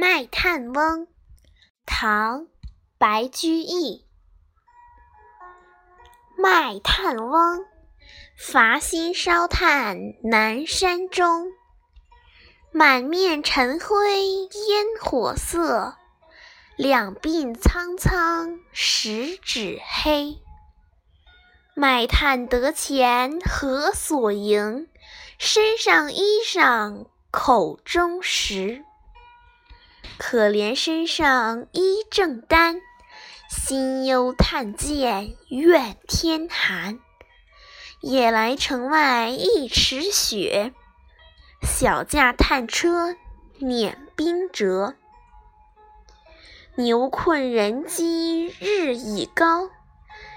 [0.00, 1.08] 卖炭翁，
[1.84, 2.42] 唐·
[2.98, 4.06] 白居易。
[6.36, 7.64] 卖炭翁，
[8.36, 11.48] 伐薪烧炭南山中。
[12.70, 14.22] 满面尘灰
[14.68, 15.96] 烟火色，
[16.76, 20.38] 两鬓苍苍十指黑。
[21.74, 24.88] 卖炭得钱何所营？
[25.40, 28.84] 身上衣裳口中食。
[30.18, 32.80] 可怜身上衣正单，
[33.48, 36.98] 心忧炭贱愿天寒。
[38.00, 40.74] 夜来城外一尺雪，
[41.62, 43.16] 小驾炭车
[43.58, 44.96] 碾冰辙。
[46.74, 49.70] 牛困人饥日已高，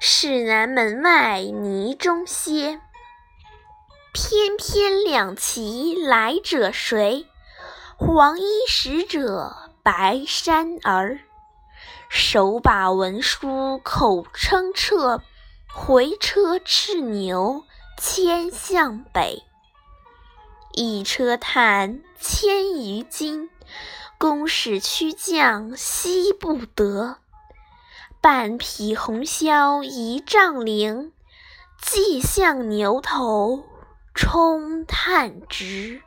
[0.00, 2.80] 市南门外泥中歇。
[4.12, 7.26] 翩翩两骑来者谁？
[7.98, 11.18] 黄衣使者白衫儿，
[12.08, 15.20] 手把文书口称敕，
[15.74, 17.64] 回车叱牛
[17.98, 19.42] 牵向北。
[20.72, 23.50] 一车炭千余斤，
[24.18, 27.16] 宫使驱将惜不得。
[28.20, 31.10] 半匹红绡一丈绫，
[31.82, 33.64] 系向牛头
[34.14, 36.02] 充炭直。